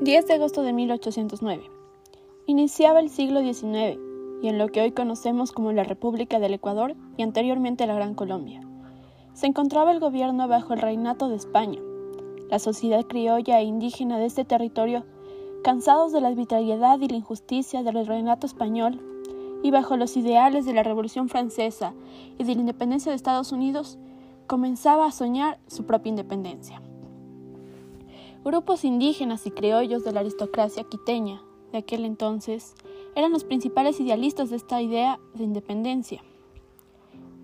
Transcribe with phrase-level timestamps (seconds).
[0.00, 1.70] 10 de agosto de 1809.
[2.46, 3.98] Iniciaba el siglo XIX
[4.42, 8.14] y en lo que hoy conocemos como la República del Ecuador y anteriormente la Gran
[8.14, 8.60] Colombia.
[9.34, 11.80] Se encontraba el gobierno bajo el reinato de España.
[12.50, 15.06] La sociedad criolla e indígena de este territorio,
[15.62, 19.00] cansados de la arbitrariedad y la injusticia del reinato español
[19.62, 21.94] y bajo los ideales de la Revolución Francesa
[22.36, 23.96] y de la independencia de Estados Unidos,
[24.48, 26.82] comenzaba a soñar su propia independencia.
[28.44, 31.40] Grupos indígenas y criollos de la aristocracia quiteña
[31.72, 32.74] de aquel entonces
[33.16, 36.22] eran los principales idealistas de esta idea de independencia.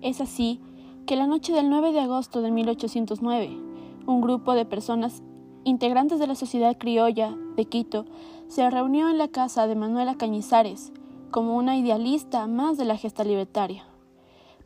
[0.00, 0.58] Es así
[1.04, 3.58] que la noche del 9 de agosto de 1809,
[4.06, 5.22] un grupo de personas
[5.64, 8.06] integrantes de la sociedad criolla de Quito
[8.48, 10.94] se reunió en la casa de Manuela Cañizares
[11.30, 13.84] como una idealista más de la gesta libertaria,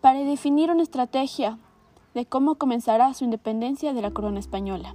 [0.01, 1.59] para definir una estrategia
[2.15, 4.95] de cómo comenzará su independencia de la corona española.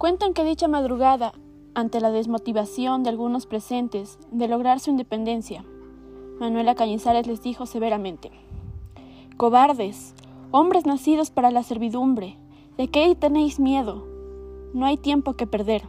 [0.00, 1.34] Cuentan que dicha madrugada,
[1.74, 5.62] ante la desmotivación de algunos presentes de lograr su independencia,
[6.38, 8.30] Manuela Cañizares les dijo severamente,
[9.36, 10.14] Cobardes,
[10.52, 12.38] hombres nacidos para la servidumbre,
[12.78, 14.06] ¿de qué tenéis miedo?
[14.72, 15.82] No hay tiempo que perder.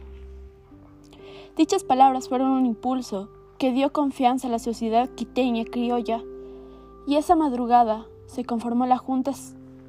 [1.56, 6.22] Dichas palabras fueron un impulso que dio confianza a la sociedad quiteña criolla
[7.06, 9.32] y esa madrugada se conformó la Junta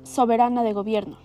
[0.03, 1.17] Soberana de Gobierno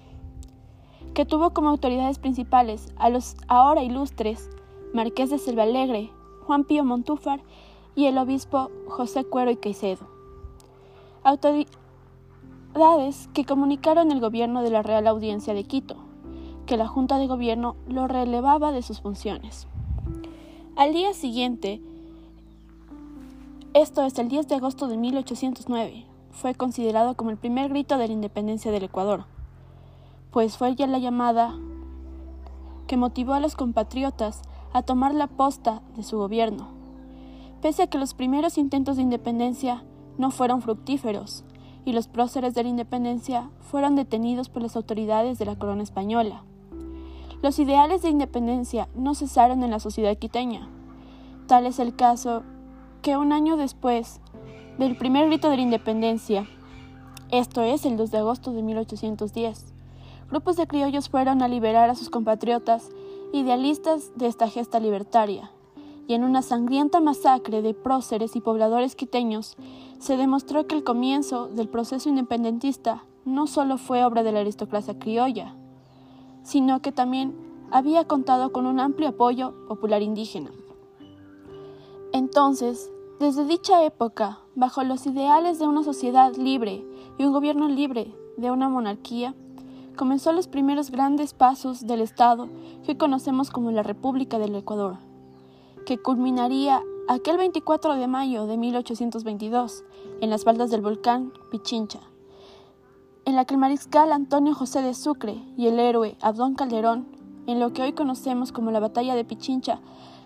[1.19, 4.49] que tuvo como autoridades principales a los ahora ilustres
[4.95, 6.13] Marqués de Selva Alegre,
[6.47, 7.41] Juan Pío Montúfar
[7.97, 10.07] y el obispo José Cuero y Caicedo.
[11.25, 11.67] Autoridades
[13.35, 15.97] que comunicaron el gobierno de la Real Audiencia de Quito,
[16.67, 19.67] que la Junta de Gobierno lo relevaba de sus funciones.
[20.77, 21.81] Al día siguiente,
[23.75, 28.07] esto es el 10 de agosto de 1809, fue considerado como el primer grito de
[28.07, 29.25] la independencia del Ecuador
[30.31, 31.55] pues fue ya la llamada
[32.87, 36.69] que motivó a los compatriotas a tomar la posta de su gobierno.
[37.61, 39.85] Pese a que los primeros intentos de independencia
[40.17, 41.45] no fueron fructíferos
[41.85, 46.43] y los próceres de la independencia fueron detenidos por las autoridades de la corona española.
[47.43, 50.69] Los ideales de independencia no cesaron en la sociedad quiteña.
[51.47, 52.43] Tal es el caso
[53.01, 54.21] que un año después
[54.79, 56.47] del primer grito de la independencia,
[57.31, 59.73] esto es el 2 de agosto de 1810,
[60.31, 62.91] grupos de criollos fueron a liberar a sus compatriotas
[63.33, 65.51] idealistas de esta gesta libertaria,
[66.07, 69.57] y en una sangrienta masacre de próceres y pobladores quiteños
[69.99, 74.99] se demostró que el comienzo del proceso independentista no solo fue obra de la aristocracia
[74.99, 75.55] criolla,
[76.43, 77.37] sino que también
[77.71, 80.51] había contado con un amplio apoyo popular indígena.
[82.13, 82.91] Entonces,
[83.21, 86.85] desde dicha época, bajo los ideales de una sociedad libre
[87.19, 89.35] y un gobierno libre de una monarquía,
[89.99, 92.49] comenzó los primeros grandes pasos del Estado
[92.87, 94.97] que conocemos como la República del Ecuador,
[95.85, 99.85] que culminaría aquel 24 de mayo de 1822
[100.21, 101.99] en las faldas del volcán Pichincha,
[103.25, 107.09] en la que el mariscal Antonio José de Sucre y el héroe Abdón Calderón,
[107.49, 109.81] en lo que hoy conocemos como la Batalla de Pichincha,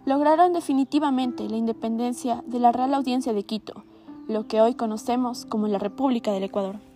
[0.04, 3.84] lograron definitivamente la independencia de la Real Audiencia de Quito,
[4.28, 6.91] lo que hoy conocemos como la República del Ecuador.